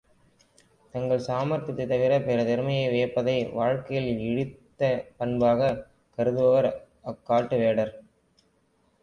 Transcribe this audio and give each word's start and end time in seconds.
தங்கள் 0.93 1.25
சாமர்த்தியத்தைத் 1.27 1.91
தவிரப் 1.91 2.25
பிறர் 2.25 2.45
திறமையை 2.45 2.87
வியப்பதை 2.89 3.51
வாழ்க்கையில் 3.51 4.09
இழிந்த 4.21 4.81
பண்பாகக் 5.19 5.79
கருதுபவர் 6.17 6.71
அக் 7.03 7.23
காட்டு 7.25 7.57
வேடர். 7.57 7.95